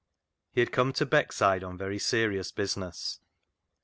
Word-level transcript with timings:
He 0.51 0.61
had 0.61 0.71
come 0.71 0.93
to 0.93 1.05
Beckside 1.05 1.63
on 1.63 1.77
very 1.77 1.99
serious 1.99 2.51
busi 2.51 2.77
ness. 2.77 3.19